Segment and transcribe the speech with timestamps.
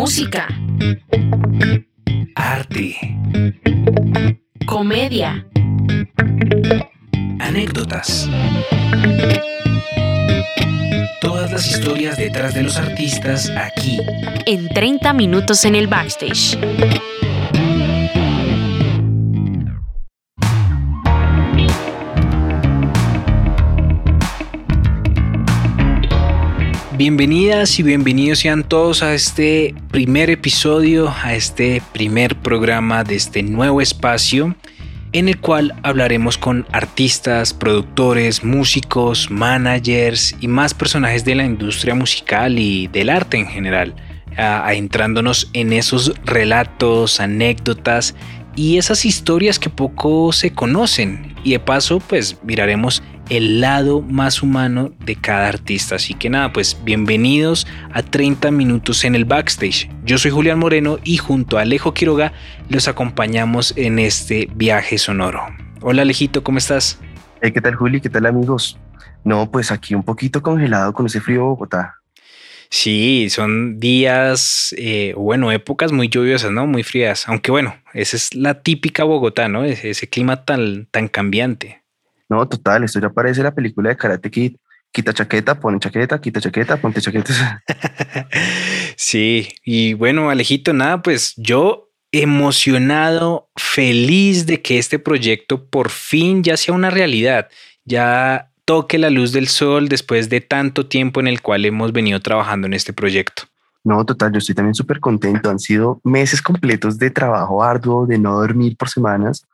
[0.00, 0.48] Música.
[2.34, 2.96] Arte.
[4.64, 5.46] Comedia.
[7.38, 8.26] Anécdotas.
[11.20, 14.00] Todas las historias detrás de los artistas aquí.
[14.46, 16.56] En 30 minutos en el backstage.
[27.00, 33.42] Bienvenidas y bienvenidos sean todos a este primer episodio, a este primer programa de este
[33.42, 34.54] nuevo espacio
[35.12, 41.94] en el cual hablaremos con artistas, productores, músicos, managers y más personajes de la industria
[41.94, 43.94] musical y del arte en general,
[44.36, 48.14] adentrándonos en esos relatos, anécdotas
[48.56, 51.34] y esas historias que poco se conocen.
[51.44, 55.94] Y de paso pues miraremos el lado más humano de cada artista.
[55.94, 59.88] Así que nada, pues bienvenidos a 30 minutos en el backstage.
[60.04, 62.32] Yo soy Julián Moreno y junto a Alejo Quiroga
[62.68, 65.42] los acompañamos en este viaje sonoro.
[65.80, 66.98] Hola Alejito, ¿cómo estás?
[67.40, 68.00] Hey, ¿Qué tal Juli?
[68.00, 68.78] ¿Qué tal amigos?
[69.22, 71.94] No, pues aquí un poquito congelado con ese frío Bogotá.
[72.68, 76.66] Sí, son días, eh, bueno, épocas muy lluviosas, ¿no?
[76.66, 77.28] Muy frías.
[77.28, 79.64] Aunque bueno, esa es la típica Bogotá, ¿no?
[79.64, 81.79] Ese, ese clima tan, tan cambiante.
[82.30, 84.56] No, total, esto ya parece la película de Karate Kid.
[84.92, 87.62] Quita chaqueta, pone chaqueta, quita chaqueta, ponte chaqueta.
[88.96, 96.42] sí, y bueno, Alejito, nada, pues yo emocionado, feliz de que este proyecto por fin
[96.42, 97.48] ya sea una realidad,
[97.84, 102.20] ya toque la luz del sol después de tanto tiempo en el cual hemos venido
[102.20, 103.44] trabajando en este proyecto.
[103.82, 105.50] No, total, yo estoy también súper contento.
[105.50, 109.46] Han sido meses completos de trabajo arduo, de no dormir por semanas,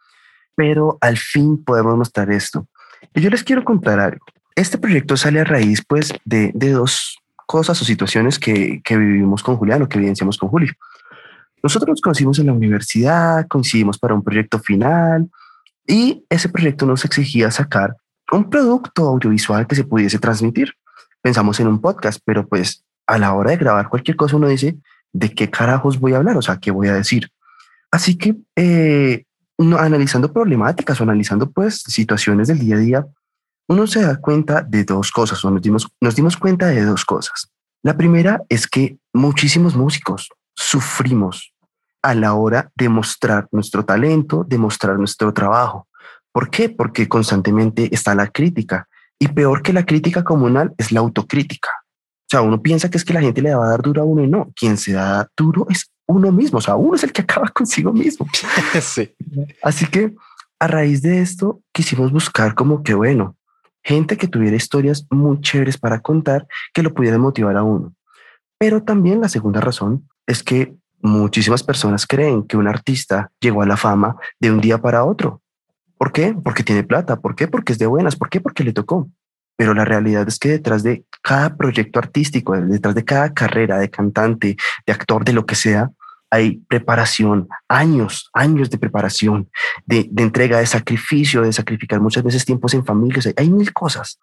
[0.56, 2.66] pero al fin podemos mostrar esto.
[3.14, 4.24] Y yo les quiero contar algo.
[4.56, 9.56] Este proyecto sale a raíz pues de, dos cosas o situaciones que, que vivimos con
[9.56, 10.72] Julián o que evidenciamos con Julio.
[11.62, 15.28] Nosotros nos conocimos en la universidad, coincidimos para un proyecto final
[15.86, 17.94] y ese proyecto nos exigía sacar
[18.32, 20.72] un producto audiovisual que se pudiese transmitir.
[21.20, 24.76] Pensamos en un podcast, pero pues a la hora de grabar cualquier cosa uno dice,
[25.12, 26.36] ¿de qué carajos voy a hablar?
[26.36, 27.30] O sea, ¿qué voy a decir?
[27.90, 29.24] Así que eh,
[29.58, 33.06] analizando problemáticas o analizando pues situaciones del día a día,
[33.68, 37.04] uno se da cuenta de dos cosas, o nos dimos, nos dimos cuenta de dos
[37.04, 37.50] cosas.
[37.82, 41.52] La primera es que muchísimos músicos sufrimos
[42.02, 45.88] a la hora de mostrar nuestro talento, de mostrar nuestro trabajo.
[46.32, 46.68] ¿Por qué?
[46.68, 48.88] Porque constantemente está la crítica
[49.18, 51.70] y peor que la crítica comunal es la autocrítica.
[52.26, 54.04] O sea, uno piensa que es que la gente le va a dar duro a
[54.04, 57.12] uno y no, quien se da duro es uno mismo, o sea, uno es el
[57.12, 58.26] que acaba consigo mismo.
[58.80, 59.14] sí.
[59.62, 60.14] Así que
[60.58, 63.36] a raíz de esto quisimos buscar como que, bueno,
[63.82, 67.94] gente que tuviera historias muy chéveres para contar que lo pudiera motivar a uno.
[68.58, 73.66] Pero también la segunda razón es que muchísimas personas creen que un artista llegó a
[73.66, 75.42] la fama de un día para otro.
[75.98, 76.34] ¿Por qué?
[76.42, 77.20] Porque tiene plata.
[77.20, 77.48] ¿Por qué?
[77.48, 78.16] Porque es de buenas.
[78.16, 78.40] ¿Por qué?
[78.40, 79.08] Porque le tocó.
[79.56, 83.88] Pero la realidad es que detrás de cada proyecto artístico, detrás de cada carrera de
[83.88, 84.56] cantante,
[84.86, 85.90] de actor, de lo que sea,
[86.30, 89.50] hay preparación, años, años de preparación,
[89.84, 94.18] de, entrega, de sacrificio, de sacrificar muchas veces tiempos en familia, hay mil cosas.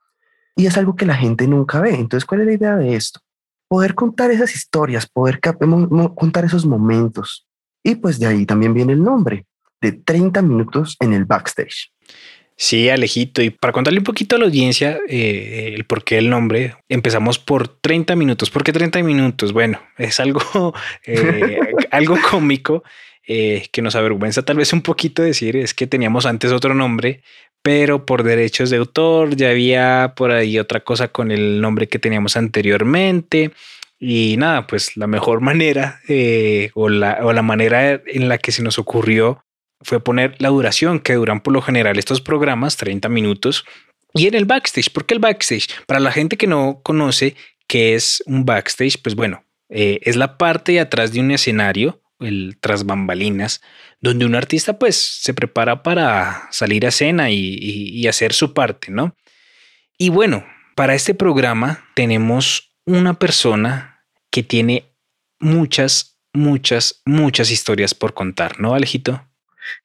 [0.55, 1.95] Y es algo que la gente nunca ve.
[1.95, 3.19] Entonces, ¿cuál es la idea de esto?
[3.67, 5.39] Poder contar esas historias, poder
[6.15, 7.47] contar esos momentos.
[7.81, 9.47] Y pues de ahí también viene el nombre,
[9.81, 11.91] de 30 minutos en el backstage.
[12.55, 13.41] Sí, Alejito.
[13.41, 17.67] Y para contarle un poquito a la audiencia eh, el porqué del nombre, empezamos por
[17.67, 18.49] 30 minutos.
[18.49, 19.53] ¿Por qué 30 minutos?
[19.53, 20.73] Bueno, es algo,
[21.05, 21.59] eh,
[21.91, 22.83] algo cómico
[23.27, 25.57] eh, que nos avergüenza tal vez un poquito decir.
[25.57, 27.23] Es que teníamos antes otro nombre,
[27.61, 31.99] pero por derechos de autor ya había por ahí otra cosa con el nombre que
[31.99, 33.51] teníamos anteriormente.
[33.99, 36.01] Y nada, pues la mejor manera
[36.75, 39.42] o, la, o la manera en la que se nos ocurrió
[39.83, 43.65] fue poner la duración que duran por lo general estos programas, 30 minutos,
[44.13, 44.91] y en el backstage.
[44.91, 45.67] ¿Por qué el backstage?
[45.87, 47.35] Para la gente que no conoce
[47.67, 52.01] qué es un backstage, pues bueno, eh, es la parte de atrás de un escenario,
[52.19, 53.61] el tras bambalinas,
[53.99, 58.91] donde un artista pues se prepara para salir a escena y, y hacer su parte,
[58.91, 59.15] ¿no?
[59.97, 60.45] Y bueno,
[60.75, 64.85] para este programa tenemos una persona que tiene
[65.39, 69.27] muchas, muchas, muchas historias por contar, ¿no, Alejito?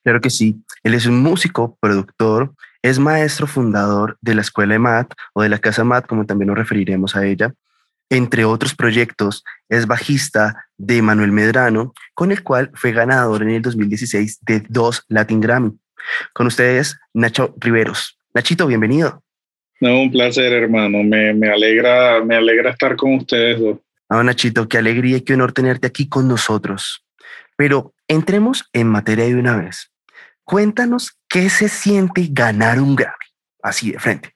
[0.03, 0.63] Claro que sí.
[0.83, 5.49] Él es un músico, productor, es maestro fundador de la Escuela de MAT o de
[5.49, 7.53] la Casa MAT, como también nos referiremos a ella.
[8.09, 13.61] Entre otros proyectos, es bajista de Manuel Medrano, con el cual fue ganador en el
[13.61, 15.77] 2016 de dos Latin Grammy.
[16.33, 18.17] Con ustedes, Nacho Riveros.
[18.33, 19.21] Nachito, bienvenido.
[19.81, 21.03] No, un placer, hermano.
[21.03, 23.77] Me, me, alegra, me alegra estar con ustedes dos.
[24.09, 27.05] Ah, Nachito, qué alegría y qué honor tenerte aquí con nosotros.
[27.55, 29.91] Pero entremos en materia de una vez.
[30.43, 33.13] Cuéntanos qué se siente ganar un Grammy,
[33.63, 34.29] así de frente.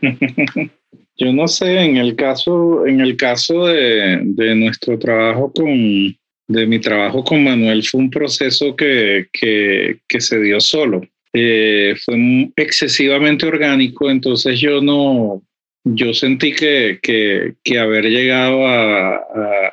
[1.18, 6.14] Yo no sé, en el caso, en el caso de, de nuestro trabajo con,
[6.48, 11.02] de mi trabajo con Manuel fue un proceso que, que, que se dio solo.
[11.32, 15.42] Eh, fue excesivamente orgánico, entonces yo no,
[15.84, 19.16] yo sentí que, que, haber llegado a,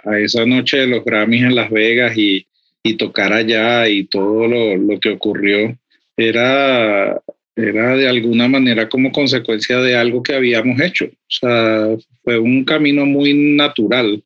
[0.03, 2.45] a, esa noche de los Grammys en Las Vegas y,
[2.83, 5.77] y tocar allá y todo lo, lo, que ocurrió
[6.17, 7.19] era,
[7.55, 11.05] era de alguna manera como consecuencia de algo que habíamos hecho.
[11.05, 11.87] O sea,
[12.23, 14.21] fue un camino muy natural.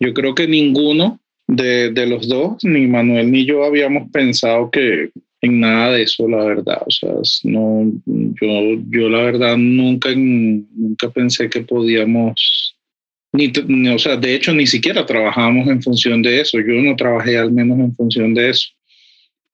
[0.00, 5.10] Yo creo que ninguno de, de, los dos, ni Manuel ni yo habíamos pensado que
[5.42, 6.82] en nada de eso, la verdad.
[6.86, 7.10] O sea,
[7.50, 12.71] no, yo, yo la verdad nunca, nunca pensé que podíamos,
[13.32, 16.58] ni, o sea, de hecho ni siquiera trabajábamos en función de eso.
[16.60, 18.68] Yo no trabajé al menos en función de eso.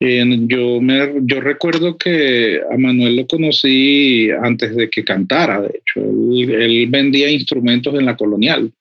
[0.01, 5.67] Eh, yo, me, yo recuerdo que a Manuel lo conocí antes de que cantara, de
[5.69, 5.99] hecho.
[5.99, 8.71] Él, él vendía instrumentos en la colonial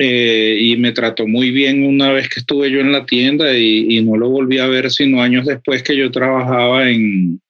[0.00, 3.98] eh, y me trató muy bien una vez que estuve yo en la tienda y,
[3.98, 7.40] y, no lo volví a ver sino años después que yo trabajaba en,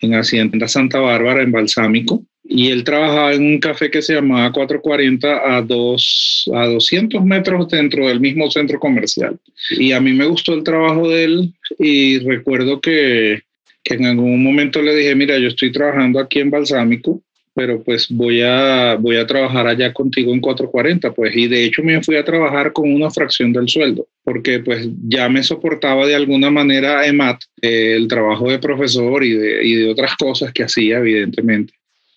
[0.00, 4.52] en Hacienda Santa Bárbara, en Balsámico, y él trabajaba en un café que se llamaba
[4.52, 9.38] 440 a, dos, a 200 metros dentro del mismo centro comercial.
[9.70, 13.42] Y a mí me gustó el trabajo de él y recuerdo que,
[13.82, 17.22] que en algún momento le dije, mira, yo estoy trabajando aquí en Balsámico
[17.54, 21.82] pero pues voy a, voy a trabajar allá contigo en 440, pues, y de hecho
[21.82, 26.16] me fui a trabajar con una fracción del sueldo, porque pues ya me soportaba de
[26.16, 30.64] alguna manera EMAT, eh, el trabajo de profesor y de, y de otras cosas que
[30.64, 31.74] hacía, evidentemente,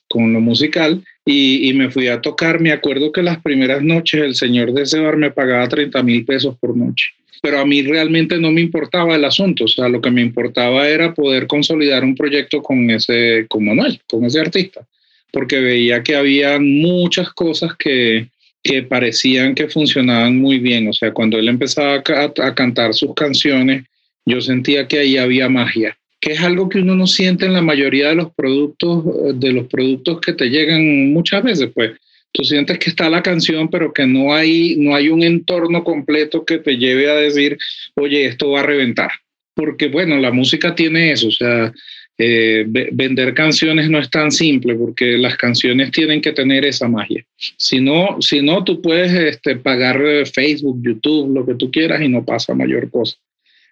[0.08, 4.36] con lo musical, y, me fui a tocar, me acuerdo que las primeras noches el
[4.36, 7.08] señor de ese bar me pagaba 30 mil pesos por noche
[7.40, 10.90] pero a mí realmente no me importaba el asunto, o sea, lo que me importaba
[10.90, 14.88] era poder consolidar un proyecto con ese, con Manuel, con ese artista
[15.32, 18.28] porque veía que había muchas cosas que,
[18.64, 20.88] que parecían que funcionaban muy bien.
[20.88, 23.84] O sea, cuando él empezaba a, a, cantar sus canciones,
[24.26, 27.62] yo sentía que ahí había magia, que es algo que uno no siente en la
[27.62, 31.92] mayoría de los productos, de los productos que te llegan muchas veces, pues.
[32.34, 36.46] Tú sientes que está la canción, pero que no hay, no hay un entorno completo
[36.46, 37.58] que te lleve a decir,
[37.96, 39.12] oye, esto va a reventar.
[39.56, 41.74] Porque, bueno, la música tiene eso, o sea,
[42.20, 47.24] eh, vender canciones no es tan simple porque las canciones tienen que tener esa magia.
[47.58, 48.18] Si no,
[48.66, 50.02] tú puedes este, pagar
[50.34, 53.18] Facebook, YouTube, lo que tú quieras y no pasa mayor cosa.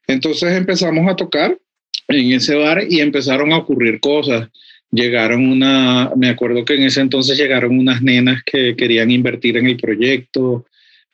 [0.08, 1.58] Entonces empezamos a tocar
[2.08, 4.50] en ese bar y empezaron a ocurrir cosas.
[4.92, 9.68] Llegaron una, me acuerdo que en ese entonces llegaron unas nenas que querían invertir en
[9.68, 10.66] el proyecto.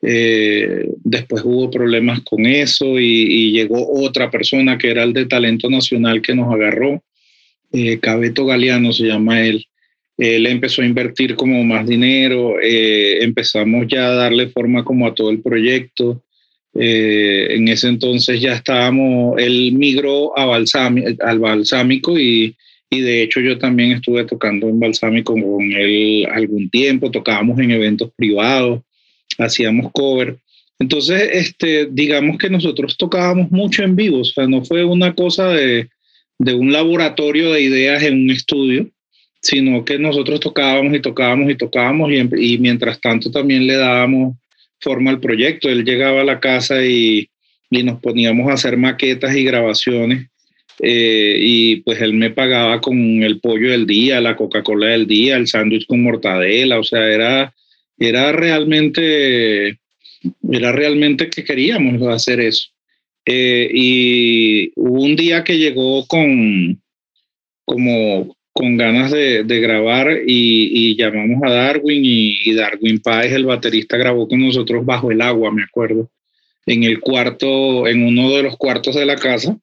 [0.01, 5.69] Eh, después hubo problemas con eso y, llegó otra persona que era el de talento
[5.69, 7.03] nacional que nos agarró
[7.71, 9.65] eh, Cabeto Galeano se llama él,
[10.17, 15.15] él empezó a invertir como más dinero, eh, empezamos ya a darle forma como a
[15.15, 16.23] todo el proyecto.
[16.73, 22.55] Eh, en ese entonces ya estábamos, él migró a balsámico, al balsámico y,
[22.89, 27.71] y, de hecho yo también estuve tocando en balsámico con él algún tiempo, tocábamos en
[27.71, 28.81] eventos privados,
[29.37, 30.37] hacíamos cover.
[30.79, 35.49] Entonces, este, digamos que nosotros tocábamos mucho en vivo, o sea, no fue una cosa
[35.49, 35.89] de,
[36.39, 38.89] de un laboratorio de ideas en un estudio,
[39.41, 44.37] sino que nosotros tocábamos y tocábamos y tocábamos y, y, mientras tanto también le dábamos
[44.81, 45.69] forma al proyecto.
[45.69, 47.29] Él llegaba a la casa y,
[47.69, 50.31] y nos poníamos a hacer maquetas y grabaciones
[50.83, 55.37] eh, y pues él me pagaba con el pollo del día, la Coca-Cola del día,
[55.37, 57.53] el sándwich con mortadela, o sea, era,
[57.99, 59.79] era realmente,
[60.51, 62.69] era realmente que queríamos hacer eso.
[63.25, 66.81] Eh, y hubo un día que llegó con,
[67.63, 73.45] como, con ganas de, grabar y, y, llamamos a Darwin y, y, Darwin Páez, el
[73.45, 76.11] baterista, grabó con nosotros bajo el agua, me acuerdo,
[76.67, 79.57] en el cuarto, en uno de los cuartos de la casa.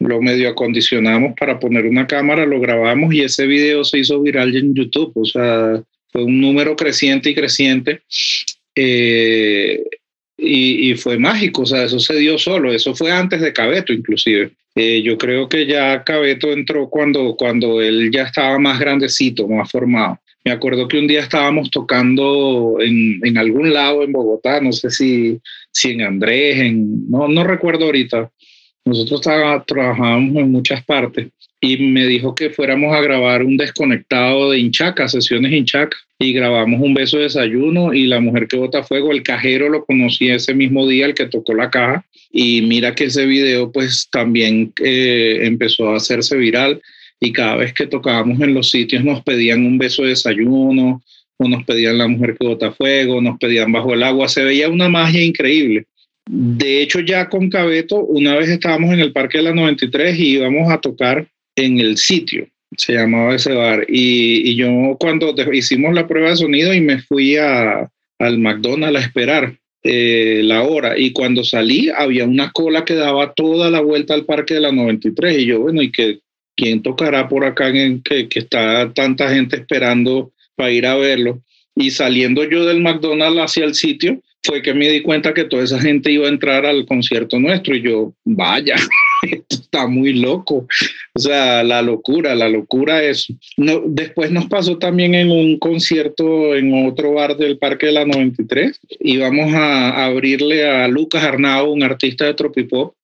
[0.00, 4.56] Lo medio acondicionamos para poner una cámara, lo grabamos y ese video se hizo viral
[4.56, 5.12] en YouTube.
[5.14, 5.80] O sea,
[6.10, 8.02] fue un número creciente y creciente.
[8.74, 9.84] Eh,
[10.36, 13.92] y, y, fue mágico, o sea, eso se dio solo, eso fue antes de Cabeto
[13.92, 14.50] inclusive.
[14.74, 19.70] Eh, yo creo que ya Cabeto entró cuando, cuando él ya estaba más grandecito, más
[19.70, 20.18] formado.
[20.44, 24.90] Me acuerdo que un día estábamos tocando en, en algún lado en Bogotá, no sé
[24.90, 25.38] si,
[25.70, 28.30] si en Andrés, en, no, no recuerdo ahorita.
[28.84, 31.28] Nosotros trabajábamos en muchas partes
[31.60, 35.96] y me dijo que fuéramos a grabar un desconectado de Hinchaca, sesiones Hinchaca.
[36.22, 39.84] Y grabamos un beso de desayuno y la mujer que bota fuego, el cajero lo
[39.84, 44.08] conocí ese mismo día, el que tocó la caja y mira que ese video pues
[44.10, 46.80] también eh, empezó a hacerse viral
[47.20, 51.02] y cada vez que tocábamos en los sitios nos pedían un beso de desayuno
[51.38, 54.68] o nos pedían la mujer que bota fuego, nos pedían bajo el agua, se veía
[54.68, 55.86] una magia increíble.
[56.30, 60.36] De hecho, ya con Cabeto, una vez estábamos en el Parque de la 93 y
[60.36, 61.26] íbamos a tocar
[61.56, 63.84] en el sitio se llamaba ese bar.
[63.88, 69.04] Y, yo cuando hicimos la prueba de sonido y me fui a, al McDonald's a
[69.04, 74.14] esperar eh, la hora y cuando salí había una cola que daba toda la vuelta
[74.14, 76.20] al parque de la 93 y yo, bueno, ¿y que
[76.54, 81.42] quién tocará por acá en que, que está tanta gente esperando para ir a verlo?
[81.74, 85.62] Y saliendo yo del McDonald's hacia el sitio, fue que me di cuenta que toda
[85.62, 88.76] esa gente iba a entrar al concierto nuestro y yo, vaya,
[89.22, 90.66] está muy loco.
[91.14, 93.32] O sea, la locura, la locura es...
[93.56, 98.04] No, después nos pasó también en un concierto en otro bar del Parque de la
[98.04, 98.80] 93.
[99.00, 102.94] Íbamos a, abrirle a Lucas Arnau, un artista de tropipop,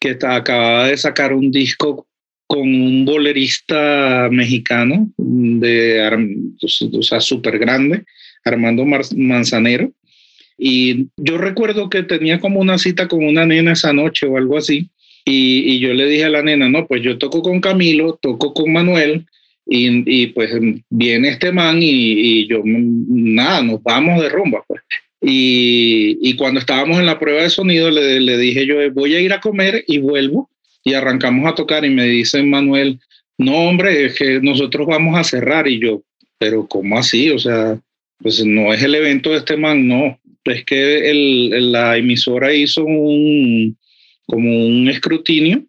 [0.00, 2.06] que está, acababa de sacar un disco
[2.46, 6.56] con un bolerista mexicano, de,
[6.92, 8.04] o sea, súper grande,
[8.44, 9.92] Armando Manzanero.
[10.56, 14.56] Y yo recuerdo que tenía como una cita con una nena esa noche o algo
[14.56, 14.90] así.
[15.30, 18.72] Y, yo le dije a la nena, no, pues yo toco con Camilo, toco con
[18.72, 19.26] Manuel,
[19.66, 20.50] y, pues
[20.88, 24.64] viene este man y, yo, nada, nos vamos de rumba.
[24.66, 24.80] Pues.
[25.20, 29.32] Y, cuando estábamos en la prueba de sonido, le, le dije yo, voy a ir
[29.34, 30.48] a comer y vuelvo,
[30.82, 32.98] y arrancamos a tocar, y me dice Manuel,
[33.36, 36.02] no, hombre, es que nosotros vamos a cerrar, y yo,
[36.38, 37.30] pero ¿cómo así?
[37.30, 37.78] O sea,
[38.18, 42.82] pues no es el evento de este man, no, es que el, la emisora hizo
[42.84, 43.76] un,
[44.28, 45.64] como un escrutinio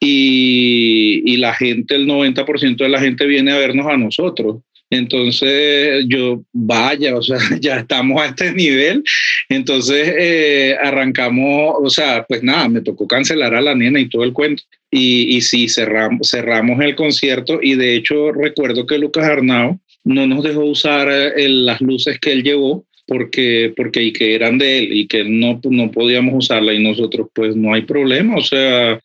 [0.00, 4.56] y, y la gente, el 90% de la gente viene a vernos a nosotros.
[4.90, 9.04] Entonces yo, vaya, o sea, ya estamos a este nivel.
[9.48, 14.24] Entonces eh, arrancamos, o sea, pues nada, me tocó cancelar a la nena y todo
[14.24, 14.64] el cuento.
[14.90, 20.26] Y, y sí, cerramos, cerramos el concierto y de hecho recuerdo que Lucas Arnau no
[20.26, 24.78] nos dejó usar eh, las luces que él llevó porque, porque y que eran de
[24.78, 29.00] él y que no, no podíamos usarla y nosotros pues no hay problema, o sea,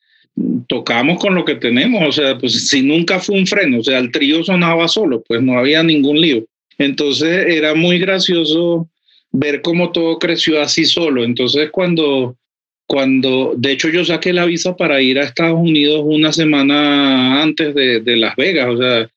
[0.67, 3.99] tocamos con lo que tenemos, o sea, pues si nunca fue un freno, o sea,
[3.99, 6.45] el trío sonaba solo, pues no había ningún lío.
[6.77, 8.87] Entonces era muy gracioso
[9.31, 11.23] ver cómo todo creció así solo.
[11.23, 12.37] Entonces cuando,
[12.85, 17.73] cuando, de hecho yo saqué la visa para ir a Estados Unidos una semana antes
[17.73, 19.09] de, de Las Vegas, o sea,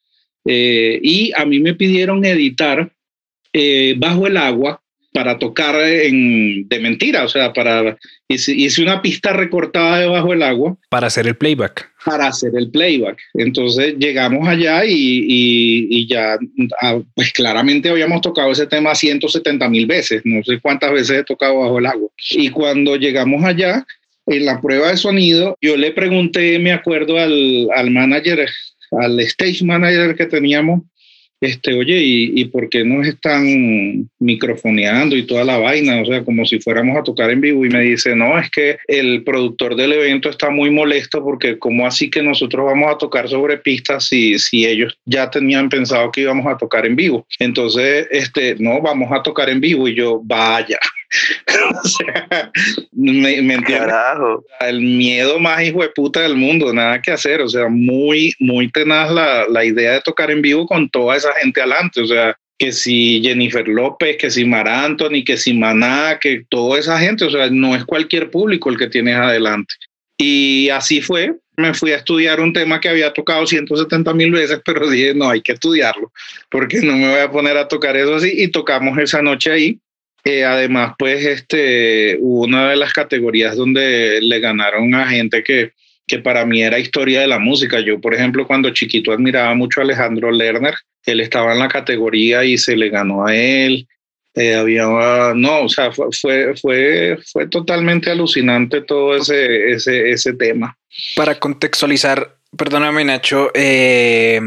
[0.46, 2.90] eh, y a mí me pidieron editar
[3.52, 4.80] eh, bajo el agua
[5.12, 10.76] para tocar en, de mentira, o sea, para hice, una pista recortada debajo del agua.
[10.88, 11.90] Para hacer el playback.
[12.04, 13.19] Para hacer el playback.
[13.35, 15.25] Entonces llegamos allá y,
[15.90, 16.38] y, ya,
[16.80, 21.25] ah, pues claramente habíamos tocado ese tema 170 mil veces, no sé cuántas veces he
[21.25, 22.09] tocado bajo el agua.
[22.30, 23.85] Y cuando llegamos allá,
[24.26, 28.49] en la prueba de sonido, yo le pregunté, me acuerdo al, al manager,
[28.92, 30.83] al stage manager que teníamos,
[31.40, 36.00] este, oye, ¿y, ¿y por qué nos están microfoneando y toda la vaina?
[36.02, 37.64] O sea, como si fuéramos a tocar en vivo.
[37.64, 41.87] Y me dice, no, es que el productor del evento está muy molesto porque ¿cómo
[41.87, 46.23] así que nosotros vamos a tocar sobre pistas si, si ellos ya tenían pensado que
[46.23, 47.26] íbamos a tocar en vivo?
[47.38, 49.88] Entonces, este, no, vamos a tocar en vivo.
[49.88, 50.78] Y yo, vaya.
[51.84, 52.52] o sea,
[52.92, 53.58] me, me
[54.60, 57.40] El miedo más hijo de puta del mundo, nada que hacer.
[57.40, 61.32] O sea, muy, muy tenaz la, la idea de tocar en vivo con toda esa
[61.34, 62.00] gente adelante.
[62.00, 66.78] O sea, que si Jennifer López, que si Mar Anthony, que si Maná, que toda
[66.78, 67.24] esa gente.
[67.24, 69.74] O sea, no es cualquier público el que tienes adelante.
[70.16, 71.34] Y así fue.
[71.56, 75.28] Me fui a estudiar un tema que había tocado 170 mil veces, pero dije, no,
[75.28, 76.10] hay que estudiarlo,
[76.50, 78.32] porque no me voy a poner a tocar eso así.
[78.34, 79.78] Y tocamos esa noche ahí
[80.24, 85.72] además, pues, este, hubo una de las categorías donde le ganaron a gente que,
[86.06, 87.80] que para mí era historia de la música.
[87.80, 90.74] Yo, por ejemplo, cuando chiquito admiraba mucho a Alejandro Lerner,
[91.06, 93.86] él estaba en la categoría y se le ganó a él.
[94.34, 94.84] Eh, había,
[95.34, 100.76] no, o sea, fue, fue, fue, fue totalmente alucinante todo ese, ese, ese tema.
[101.16, 104.40] Para contextualizar, perdóname Nacho, eh,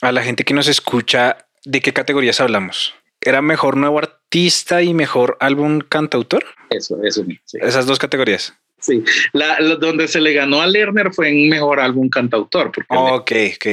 [0.00, 2.94] a la gente que nos escucha, ¿de qué categorías hablamos?
[3.28, 6.42] ¿Era mejor nuevo artista y mejor álbum cantautor?
[6.70, 7.26] Eso, eso.
[7.60, 8.54] Esas dos categorías.
[8.80, 9.04] Sí,
[9.34, 12.72] la, donde se le ganó a Lerner fue en mejor álbum cantautor.
[12.72, 13.66] Porque ok, ok.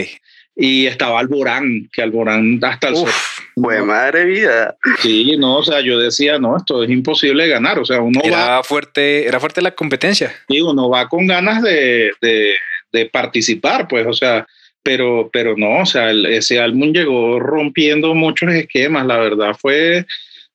[0.57, 4.75] Y estaba Alborán, que Alborán hasta el Uf, madre vida.
[4.99, 7.79] Sí, no, o sea, yo decía, no, esto es imposible ganar.
[7.79, 10.35] O sea, uno era fuerte, era fuerte la competencia.
[10.49, 12.55] Y uno va con ganas de, de,
[12.91, 14.45] de participar, pues, o sea,
[14.85, 20.05] pero, pero no, o sea, ese álbum llegó rompiendo muchos esquemas, la verdad fue,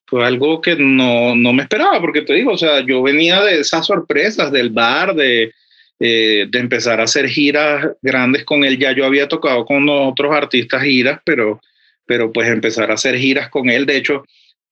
[0.06, 3.58] fue algo que no, no me esperaba, porque te digo, o sea, yo venía de
[3.58, 5.52] esas sorpresas del bar, de,
[5.98, 10.32] eh, de empezar a hacer giras grandes con él, ya yo había tocado con otros
[10.32, 11.60] artistas giras, pero,
[12.06, 14.22] pero pues empezar a hacer giras con él, de hecho,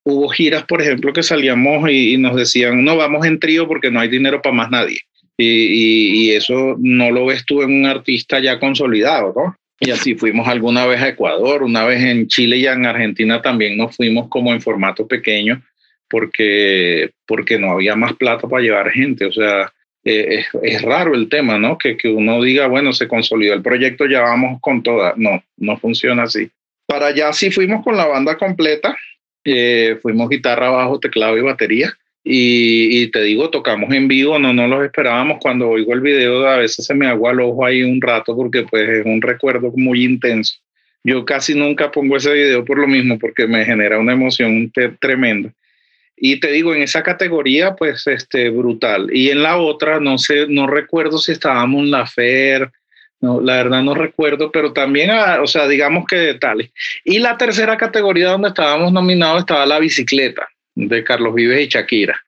[0.05, 3.99] hubo giras, por ejemplo, que salíamos y, nos decían, no, vamos en trío porque no
[3.99, 5.01] hay dinero para más nadie.
[5.41, 9.57] Y, eso no lo ves tú en un artista ya consolidado, ¿no?
[9.81, 13.77] Y así fuimos alguna vez a Ecuador, una vez en Chile y en Argentina también
[13.77, 15.63] nos fuimos como en formato pequeño
[16.09, 19.27] porque, porque no había más plata para llevar gente.
[19.27, 19.73] O sea,
[20.05, 21.79] eh, es, es, raro el tema, ¿no?
[21.79, 25.15] Que, que uno diga, bueno, se consolidó el proyecto, ya vamos con toda.
[25.17, 26.51] No, no funciona así.
[26.87, 28.97] Para allá sí fuimos con la banda completa,
[29.45, 31.93] eh, fuimos guitarra, bajo, teclado y batería.
[32.31, 35.39] Y, te digo, tocamos en vivo, no, no los esperábamos.
[35.41, 38.65] Cuando oigo el video, a veces se me agua el ojo ahí un rato porque
[38.65, 40.57] pues es un recuerdo muy intenso.
[41.03, 44.71] Yo casi nunca pongo ese video por lo mismo, porque me genera una emoción
[45.01, 45.55] tremenda.
[46.19, 49.09] Y te digo, en esa categoría, pues, este, brutal.
[49.11, 52.71] Y en la otra, no sé, no recuerdo si estábamos en la FER,
[53.23, 56.73] no, la verdad no recuerdo, pero también, ah, o sea, digamos que tales.
[57.05, 60.47] Y la tercera categoría donde estábamos nominados estaba la bicicleta
[60.87, 62.25] de Carlos Vives y Shakira.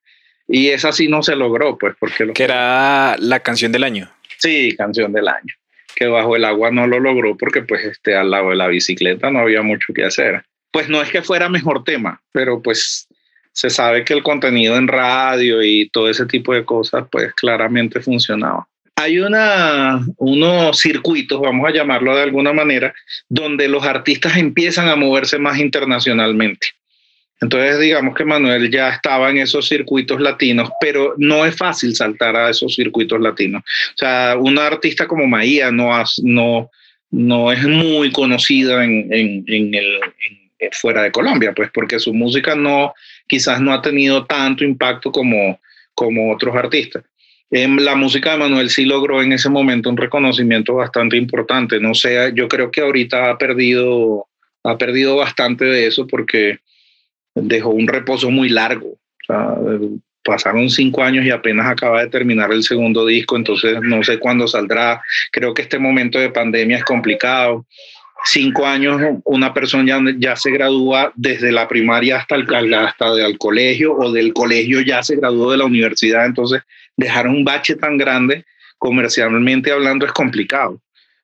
[0.48, 2.32] Y esa sí no se logró, pues, porque...
[2.32, 4.10] Que era la canción del año.
[4.38, 5.54] Sí, canción del año.
[5.94, 9.30] Que bajo el agua no lo logró porque, pues, este, al lado de la bicicleta
[9.30, 10.42] no había mucho que hacer.
[10.72, 13.08] Pues no es que fuera mejor tema, pero pues
[13.52, 18.00] se sabe que el contenido en radio y todo ese tipo de cosas, pues claramente
[18.00, 18.68] funcionaba
[19.00, 22.94] hay una, unos circuitos, vamos a llamarlo de alguna manera,
[23.28, 26.68] donde los artistas empiezan a moverse más internacionalmente.
[27.40, 32.36] Entonces, digamos que Manuel ya estaba en esos circuitos latinos, pero no es fácil saltar
[32.36, 33.62] a esos circuitos latinos.
[33.62, 39.74] O sea, una artista como Maía no, es muy conocida en, en, en
[40.72, 42.92] fuera de Colombia, pues porque su música no,
[43.26, 45.58] quizás no ha tenido tanto impacto como,
[46.32, 47.04] otros artistas
[47.50, 51.80] la música de Manuel sí logró en ese momento un reconocimiento bastante importante.
[51.80, 54.28] No sé, yo creo que ahorita ha perdido,
[54.62, 56.60] ha perdido bastante de eso porque
[57.34, 58.98] dejó un reposo muy largo.
[60.22, 64.46] pasaron cinco años y apenas acaba de terminar el segundo disco, entonces no sé cuándo
[64.46, 65.02] saldrá.
[65.32, 67.66] Creo que este momento de pandemia es complicado.
[68.26, 73.38] Cinco años, una persona ya, ya se gradúa desde la primaria hasta el, hasta el
[73.38, 76.60] colegio o del colegio ya se graduó de la universidad, entonces
[76.96, 78.44] dejar un bache tan grande
[78.76, 80.80] comercialmente hablando es complicado.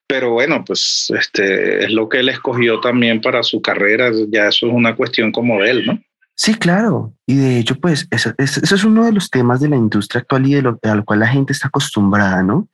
[0.08, 4.66] Pero bueno, pues este es lo que él escogió también para su carrera, ya eso
[4.66, 5.98] es una cuestión como de él, ¿no?
[6.36, 7.14] Sí, claro.
[7.26, 10.54] Y de hecho, pues eso, es uno de los temas de la industria actual y
[10.54, 12.68] de lo, al cual la gente está acostumbrada, ¿no?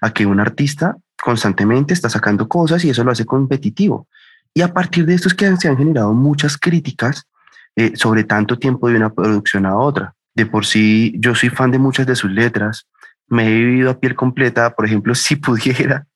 [0.00, 4.06] A que un artista constantemente está sacando cosas y eso lo hace competitivo.
[4.54, 7.26] Y a partir de esto es que se han generado muchas críticas
[7.74, 10.14] eh, sobre tanto tiempo de una producción a otra.
[10.34, 12.86] De por sí, yo soy fan de muchas de sus letras.
[13.26, 16.06] Me he vivido a piel completa, por ejemplo, si pudiera.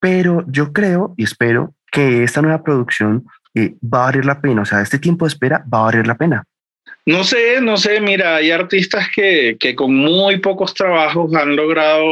[0.00, 4.62] Pero yo creo y espero que esta nueva producción eh, va a valer la pena.
[4.62, 6.44] O sea, este tiempo de espera va a valer la pena.
[7.06, 12.04] No sé, no sé, mira, hay artistas que, que, con muy pocos trabajos han logrado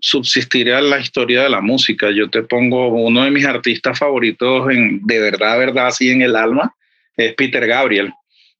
[0.00, 2.10] subsistir a la historia de la música.
[2.10, 6.34] Yo te pongo uno de mis artistas favoritos en, de verdad, verdad, así en el
[6.34, 6.74] alma,
[7.14, 8.10] es Peter Gabriel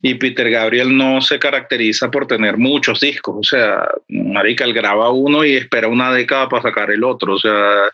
[0.00, 5.10] y Peter Gabriel no se caracteriza por tener muchos discos, o sea, marica, él graba
[5.10, 7.92] uno y espera una década para sacar el otro, o sea,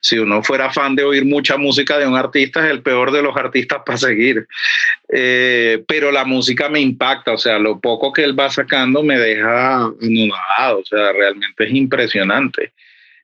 [0.00, 3.22] si uno fuera fan de oír mucha música de un artista, es el peor de
[3.22, 4.46] los artistas para seguir.
[5.12, 9.18] Eh, pero la música me impacta, o sea, lo poco que él va sacando me
[9.18, 12.72] deja anonadado, o sea, realmente es impresionante.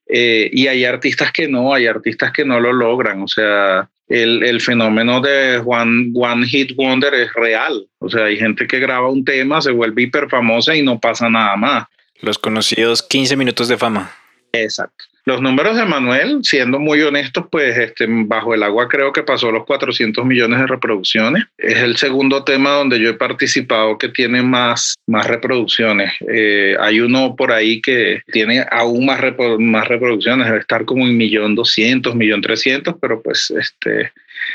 [0.09, 4.43] Eh, y hay artistas que no, hay artistas que no lo logran, o sea, el,
[4.43, 7.87] el, fenómeno de One, One Hit Wonder es real.
[7.99, 11.31] O sea, hay gente que graba un tema, se vuelve hiper famosa y no pasa
[11.31, 11.87] nada más.
[12.21, 14.15] Los conocidos 15 minutos de fama.
[14.53, 15.05] Exacto.
[15.25, 19.53] Los números de Manuel, siendo muy honestos, pues este, bajo el agua creo que pasó
[19.53, 21.45] los 400 millones de reproducciones.
[21.57, 26.13] Es el segundo tema donde yo he participado que tiene más, más reproducciones.
[26.29, 29.21] Eh, hay uno por ahí que tiene aún más,
[29.61, 34.11] más reproducciones, debe estar como en millón doscientos, millón trescientos, pero pues este,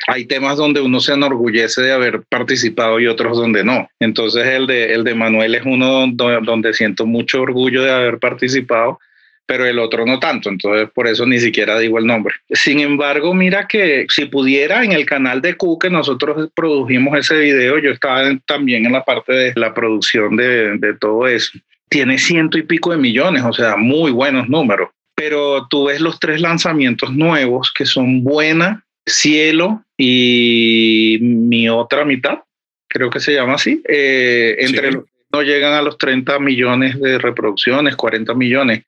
[0.07, 3.89] hay temas donde uno se enorgullece de haber participado y otros donde no.
[4.01, 8.99] Entonces el de, el de Manuel es uno donde siento mucho orgullo de haber participado
[9.47, 12.35] pero el otro no tanto, entonces por eso ni siquiera digo el nombre.
[12.51, 17.39] Sin embargo, mira que si pudiera en el canal de Q que nosotros produjimos ese
[17.39, 21.57] video, yo estaba también en la parte de la producción de, de todo eso.
[21.89, 24.89] Tiene ciento y pico de millones, o sea, muy buenos números.
[25.15, 32.39] pero tú ves los tres lanzamientos nuevos que son Buena, Cielo y mi otra mitad,
[32.87, 37.17] creo que se llama así, eh, entre los no llegan a los 30 millones de
[37.17, 38.83] reproducciones, 40 millones.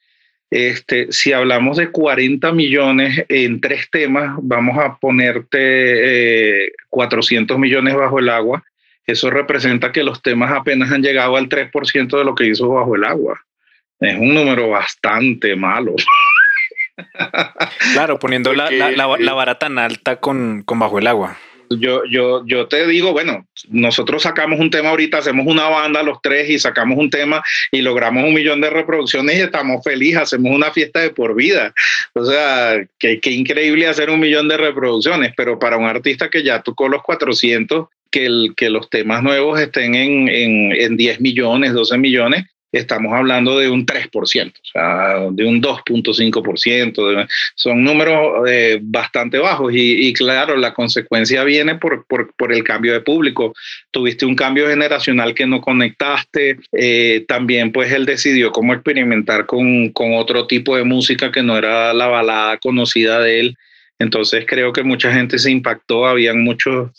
[0.51, 7.95] Este, si hablamos de 40 millones en tres temas, vamos a ponerte 400 eh, millones
[7.95, 8.63] bajo el agua.
[9.05, 12.95] Eso representa que los temas apenas han llegado al 3% de lo que hizo bajo
[12.95, 13.39] el agua.
[13.99, 15.95] Es un número bastante malo.
[17.93, 21.38] Claro, poniendo la, la, vara tan alta con, con bajo el agua
[21.69, 26.21] yo, yo, yo te digo, bueno, nosotros sacamos un tema ahorita, hacemos una banda los
[26.21, 30.55] tres y sacamos un tema y logramos un millón de reproducciones y estamos felices, hacemos
[30.55, 31.73] una fiesta de por vida.
[32.13, 36.62] O sea, qué increíble hacer un millón de reproducciones, pero para un artista que ya
[36.62, 41.73] tocó los 400, que, el, que los temas nuevos estén en, en, en 10 millones,
[41.73, 47.27] 12 millones, estamos hablando de un 3%, o sea, de un 2.5%.
[47.55, 52.93] Son números eh, bastante bajos y, claro, la consecuencia viene por, por, por, el cambio
[52.93, 53.53] de público.
[53.91, 59.89] Tuviste un cambio generacional que no conectaste, eh, también pues él decidió cómo experimentar con,
[59.89, 63.58] con otro tipo de música que no era la balada conocida de él.
[63.99, 66.91] Entonces creo que mucha gente se impactó, habían muchos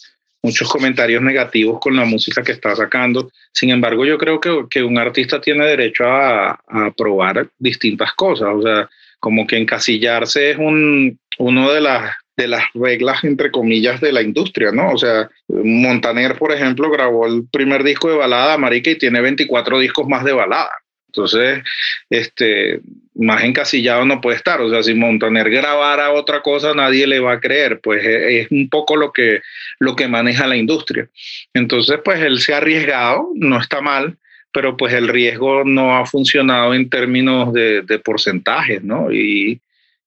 [0.42, 3.30] muchos comentarios negativos con la música que está sacando.
[3.52, 6.58] Sin embargo, yo creo que, que un artista tiene derecho a,
[6.96, 8.48] probar distintas cosas.
[8.54, 14.00] O sea, como que encasillarse es un, uno de las, de las reglas, entre comillas,
[14.00, 14.92] de la industria, ¿no?
[14.92, 19.78] O sea, Montaner, por ejemplo, grabó el primer disco de balada, Marica, y tiene 24
[19.78, 20.70] discos más de balada.
[21.10, 21.64] Entonces,
[22.08, 22.80] este,
[23.14, 24.60] más encasillado no puede estar.
[24.60, 27.80] O sea, si Montaner grabara otra cosa, nadie le va a creer.
[27.80, 29.40] Pues e, es un poco lo que,
[29.80, 31.08] lo que maneja la industria.
[31.52, 34.16] Entonces, pues él se ha arriesgado, no está mal,
[34.52, 39.12] pero pues el riesgo no ha funcionado en términos de, de porcentajes, ¿no?
[39.12, 39.60] Y,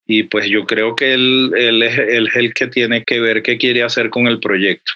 [0.07, 3.43] y, pues yo creo que él, él, es, él, es, el que tiene que ver
[3.43, 4.93] qué quiere hacer con el proyecto.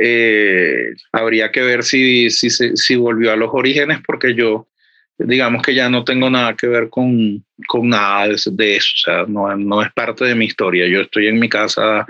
[0.00, 4.66] Eh, habría que ver si, si, si volvió a los orígenes, porque yo
[5.18, 8.50] digamos que ya no tengo nada que ver con, con nada de, eso,
[8.94, 10.86] o sea, no, no es parte de mi historia.
[10.86, 12.06] Yo estoy en mi casa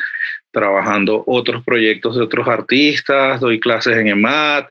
[0.51, 4.69] trabajando otros proyectos de otros artistas, doy clases en EMAT,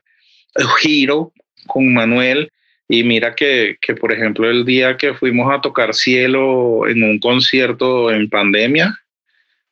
[0.80, 1.32] giro
[1.66, 2.50] con Manuel.
[2.88, 7.18] Y mira que, que, por ejemplo, el día que fuimos a tocar cielo en un
[7.18, 8.94] concierto en pandemia,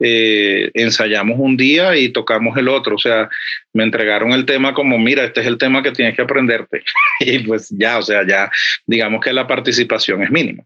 [0.03, 2.97] eh, ensayamos un día y tocamos el otro.
[2.97, 3.29] O sea,
[3.73, 6.83] me entregaron el tema como, mira, este es el tema que tienes que aprenderte.
[7.21, 8.51] y pues ya, o sea, ya
[8.87, 10.65] digamos que la participación es mínima.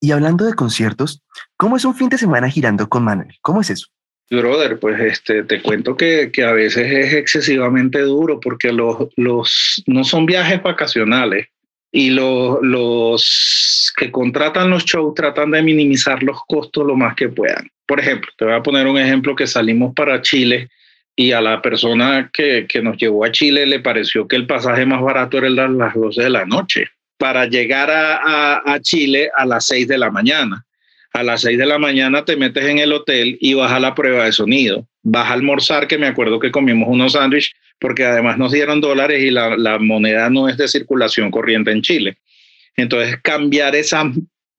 [0.00, 1.22] Y hablando de conciertos,
[1.56, 3.36] ¿cómo es un fin de semana girando con Manuel?
[3.42, 3.88] ¿Cómo es eso?
[4.30, 9.82] Brother, pues este, te cuento que, que a veces es excesivamente duro porque los, los,
[9.86, 11.48] no son viajes vacacionales
[11.92, 17.28] y los, los que contratan los shows tratan de minimizar los costos lo más que
[17.28, 17.68] puedan.
[17.86, 20.68] Por ejemplo, te voy a poner un ejemplo que salimos para Chile
[21.16, 24.86] y a la persona que, que nos llevó a Chile le pareció que el pasaje
[24.86, 26.86] más barato era el de las 12 de la noche
[27.18, 30.64] para llegar a, a, a Chile a las 6 de la mañana.
[31.12, 33.94] A las 6 de la mañana te metes en el hotel y vas a la
[33.96, 34.86] prueba de sonido.
[35.02, 39.22] Vas a almorzar, que me acuerdo que comimos unos sándwiches, porque además nos dieron dólares
[39.22, 42.18] y la, la moneda no es de circulación corriente en Chile.
[42.76, 44.04] Entonces, cambiar esa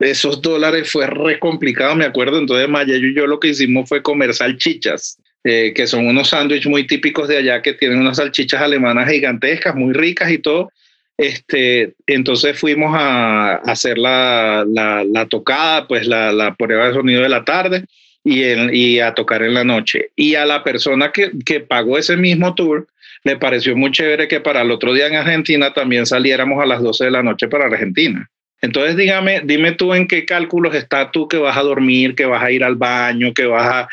[0.01, 2.39] esos dólares fue re complicado, me acuerdo.
[2.39, 6.67] Entonces, Maya y yo lo que hicimos fue comer salchichas, eh, que son unos sándwiches
[6.67, 10.71] muy típicos de allá que tienen unas salchichas alemanas gigantescas, muy ricas y todo.
[11.17, 17.21] Este, entonces fuimos a, hacer la, la, la, tocada, pues la, la, prueba de sonido
[17.21, 17.85] de la tarde
[18.23, 20.09] y, y a tocar en la noche.
[20.15, 22.87] Y a la persona que, que pagó ese mismo tour,
[23.23, 26.81] le pareció muy chévere que para el otro día en Argentina también saliéramos a las
[26.81, 28.27] 12 de la noche para Argentina.
[28.61, 32.43] Entonces, dígame, dime tú en qué cálculos está tú que vas a dormir, que vas
[32.43, 33.89] a ir al baño, que vas a...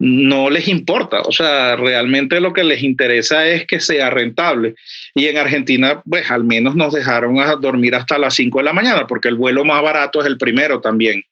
[0.00, 4.76] No les importa, o sea, realmente lo que les interesa es que sea rentable.
[5.12, 8.72] Y en Argentina, pues al menos nos dejaron a dormir hasta las 5 de la
[8.72, 11.22] mañana, porque el vuelo más barato es el primero también.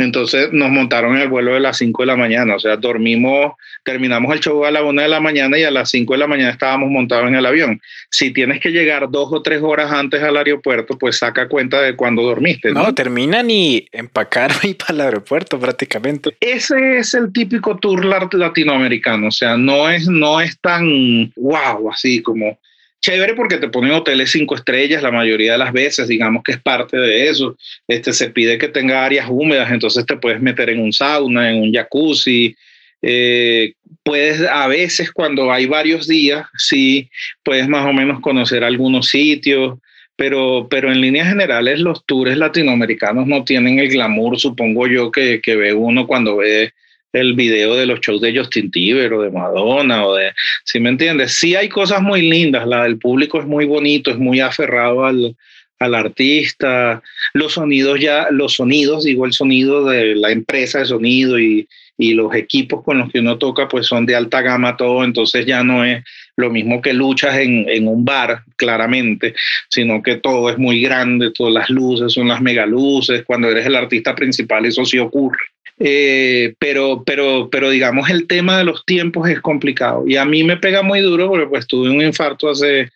[0.00, 3.52] Entonces nos montaron en el vuelo de las 5 de la mañana, o sea, dormimos,
[3.84, 6.26] terminamos el show a la 1 de la mañana y a las 5 de la
[6.26, 7.80] mañana estábamos montados en el avión.
[8.10, 11.94] Si tienes que llegar dos o tres horas antes al aeropuerto, pues saca cuenta de
[11.96, 12.72] cuándo dormiste.
[12.72, 16.34] No, terminan y empacar y para el aeropuerto prácticamente.
[16.40, 22.22] Ese es el típico tour latinoamericano, o sea, no es, no es tan wow, así
[22.22, 22.58] como
[23.00, 26.60] chévere porque te ponen hoteles cinco estrellas la mayoría de las veces, digamos que es
[26.60, 27.56] parte de eso.
[27.88, 31.62] Este, se pide que tenga áreas húmedas, entonces te puedes meter en un sauna, en
[31.62, 32.54] un jacuzzi.
[33.02, 37.08] Eh, puedes, a veces cuando hay varios días, sí,
[37.42, 39.78] puedes más o menos conocer algunos sitios,
[40.16, 45.40] pero, pero en líneas generales los tours latinoamericanos no tienen el glamour, supongo yo, que,
[45.40, 46.72] que ve uno cuando ve
[47.12, 50.32] el video de los shows de Justin Bieber o de Madonna o de,
[50.64, 54.18] si me entiendes, sí hay cosas muy lindas, la del público es muy bonito, es
[54.18, 55.36] muy aferrado al,
[55.78, 61.38] al artista, los sonidos ya, los sonidos, digo el sonido de la empresa de sonido
[61.38, 61.68] y,
[62.00, 65.46] y los equipos con los que uno toca pues son de alta gama todo, entonces
[65.46, 66.02] ya no es
[66.40, 69.34] lo mismo que luchas en, en, un bar, claramente,
[69.68, 73.76] sino que todo es muy grande, todas las luces son las megaluces, cuando eres el
[73.76, 75.38] artista principal eso sí ocurre.
[75.78, 80.44] Eh, pero, pero, pero digamos el tema de los tiempos es complicado y a mí
[80.44, 82.90] me pega muy duro porque pues tuve un infarto hace,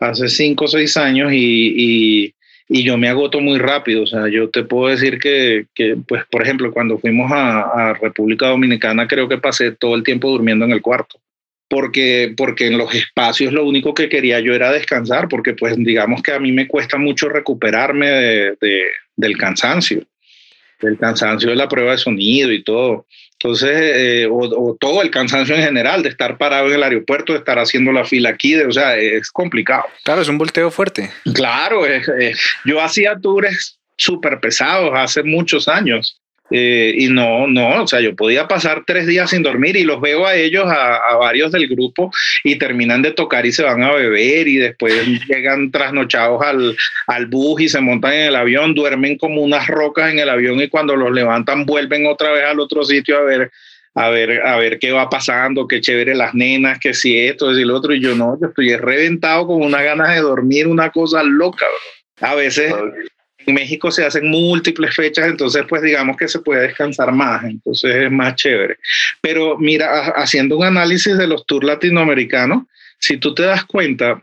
[0.00, 2.34] hace cinco o seis años y, y
[2.68, 4.02] y yo me agoto muy rápido.
[4.02, 7.94] O sea, yo te puedo decir que, que pues, por ejemplo, cuando fuimos a, a,
[7.94, 11.18] República Dominicana, creo que pasé todo el tiempo durmiendo en el cuarto.
[11.74, 16.22] Porque, porque en los espacios lo único que quería yo era descansar, porque pues digamos
[16.22, 18.84] que a mí me cuesta mucho recuperarme de, de,
[19.16, 20.04] del cansancio,
[20.80, 23.06] del cansancio de la prueba de sonido y todo.
[23.32, 27.32] Entonces, eh, o, o, todo el cansancio en general, de estar parado en el aeropuerto,
[27.32, 29.86] de estar haciendo la fila aquí, de, o sea, es complicado.
[30.04, 31.10] Claro, es un volteo fuerte.
[31.34, 36.20] Claro, es, es, yo hacía tours súper pesados hace muchos años
[36.56, 40.00] eh, y no, no, o sea, yo podía pasar tres días sin dormir y los
[40.00, 42.12] veo a ellos, a, a, varios del grupo,
[42.44, 44.94] y terminan de tocar y se van a beber y después
[45.28, 46.76] llegan trasnochados al,
[47.08, 50.60] al bus y se montan en el avión, duermen como unas rocas en el avión
[50.60, 53.50] y cuando los levantan vuelven otra vez al otro sitio a ver
[53.96, 57.56] a ver, a ver qué va pasando, qué chévere las nenas, que si esto, es
[57.58, 61.22] lo otro, y yo no, yo estoy reventado con una ganas de dormir, una cosa
[61.24, 61.66] loca.
[62.20, 62.28] Bro.
[62.28, 62.72] A veces
[63.46, 67.94] en México se hacen múltiples fechas, entonces pues digamos que se puede descansar más, entonces
[67.94, 68.78] es más chévere.
[69.20, 72.64] Pero mira, haciendo un análisis de los tours latinoamericanos,
[72.98, 74.22] si tú te das cuenta,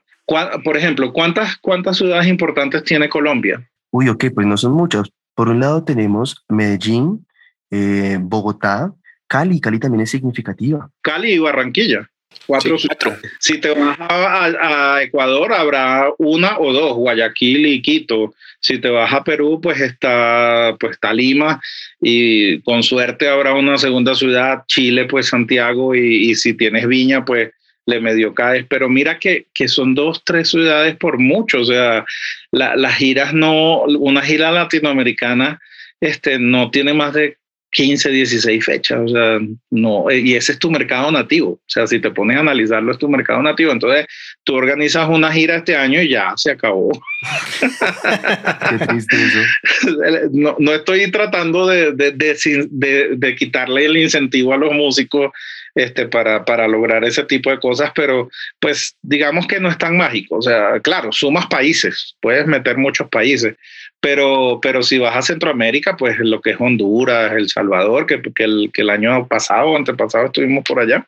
[0.63, 3.67] por ejemplo, ¿cuántas, cuántas ciudades importantes tiene Colombia?
[3.91, 5.09] Uy, ok, pues no son muchas.
[5.35, 7.25] Por un lado tenemos Medellín,
[7.69, 8.93] eh, Bogotá,
[9.27, 10.89] Cali, Cali también es significativa.
[11.01, 12.10] Cali y Barranquilla.
[12.45, 13.17] Cuatro, sí, cuatro.
[13.39, 18.33] Si te vas a, a, Ecuador, habrá una o dos, Guayaquil y Quito.
[18.59, 21.61] Si te vas a Perú, pues está, pues está Lima
[22.01, 27.23] y con suerte habrá una segunda ciudad, Chile, pues Santiago y, y si tienes Viña,
[27.25, 27.51] pues
[27.85, 28.65] le medio caes.
[28.69, 31.61] Pero mira que, que son dos, tres ciudades por mucho.
[31.61, 32.05] O sea,
[32.51, 35.59] la, las giras no, una gira latinoamericana
[35.99, 37.37] este, no tiene más de
[37.71, 41.99] 15, 16 fechas, o sea, no, y ese es tu mercado nativo, o sea, si
[41.99, 44.05] te pones a analizarlo es tu mercado nativo, entonces
[44.43, 46.91] tú organizas una gira este año y ya se acabó.
[48.69, 49.97] Qué triste eso.
[50.33, 55.31] No, no estoy tratando de, de, de, de, quitarle el incentivo a los músicos
[55.75, 58.29] este, para, para lograr ese tipo de cosas, pero
[58.59, 63.07] pues digamos que no es tan mágico, o sea, claro, sumas países, puedes meter muchos
[63.07, 63.55] países,
[64.01, 68.43] pero, pero si vas a Centroamérica, pues lo que es Honduras, El Salvador, que, que,
[68.43, 71.07] el, que el año pasado antepasado estuvimos por allá,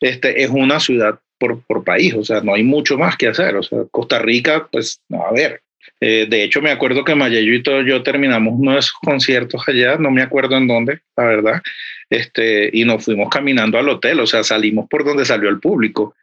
[0.00, 3.56] este, es una ciudad por, por país, o sea, no hay mucho más que hacer.
[3.56, 5.62] O sea, Costa Rica, pues, no, a ver.
[6.00, 10.10] Eh, de hecho, me acuerdo que Mayeyo y todo yo terminamos unos conciertos allá, no
[10.10, 11.62] me acuerdo en dónde, la verdad,
[12.10, 16.14] este, y nos fuimos caminando al hotel, o sea, salimos por donde salió el público.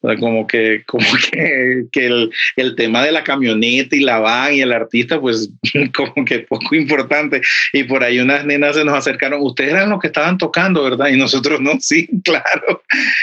[0.00, 4.60] Como que, como que, que el, el, tema de la camioneta y la van y
[4.60, 5.50] el artista, pues
[5.94, 7.42] como que poco importante.
[7.72, 11.08] Y por ahí unas nenas se nos acercaron, ustedes eran los que estaban tocando, ¿verdad?
[11.08, 12.82] Y nosotros no, sí, claro.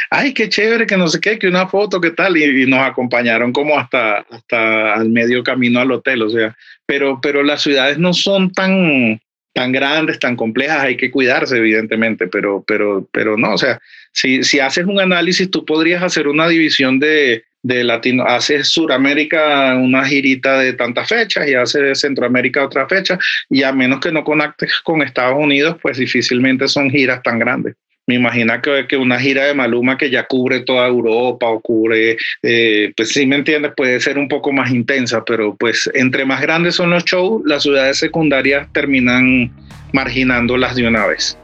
[0.09, 2.37] Ay, qué chévere, que no sé qué, que una foto, qué tal.
[2.37, 6.21] Y, y nos acompañaron como hasta, hasta al medio camino al hotel.
[6.21, 9.19] O sea, pero, pero las ciudades no son tan,
[9.57, 13.79] tan grandes, tan complejas, hay que cuidarse, evidentemente, pero, pero, pero no, o sea,
[14.17, 19.75] si, si haces un análisis, tú podrías hacer una división de, de Latino, haces Suramérica
[19.75, 24.23] una girita de tantas fechas y haces Centroamérica otra fecha, y a menos que no
[24.23, 27.75] conectes con Estados Unidos, pues difícilmente son giras tan grandes.
[28.07, 32.17] Me imagino que, que una gira de Maluma que ya cubre toda Europa o cubre,
[32.41, 36.41] eh, pues sí me entiendes, puede ser un poco más intensa, pero pues entre más
[36.41, 39.51] grandes son los shows, las ciudades secundarias terminan
[39.93, 41.37] marginándolas de una vez.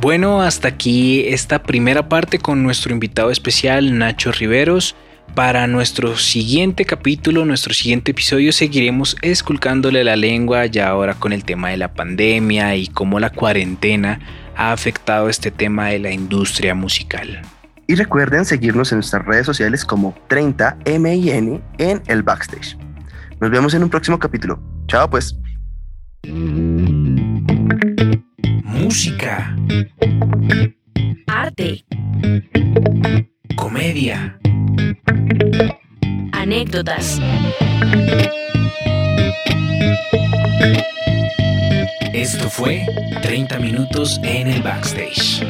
[0.00, 4.96] Bueno, hasta aquí esta primera parte con nuestro invitado especial Nacho Riveros.
[5.34, 11.44] Para nuestro siguiente capítulo, nuestro siguiente episodio, seguiremos esculcándole la lengua ya ahora con el
[11.44, 14.20] tema de la pandemia y cómo la cuarentena
[14.56, 17.42] ha afectado este tema de la industria musical.
[17.86, 22.78] Y recuerden seguirnos en nuestras redes sociales como 30MIN en el backstage.
[23.38, 24.62] Nos vemos en un próximo capítulo.
[24.86, 25.36] Chao pues.
[28.80, 29.54] Música.
[31.26, 31.84] Arte.
[33.54, 34.40] Comedia.
[36.32, 37.20] Anécdotas.
[42.14, 42.86] Esto fue
[43.22, 45.44] 30 minutos en el backstage.